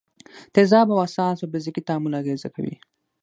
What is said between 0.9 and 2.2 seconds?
او اساس په فزیکي تعامل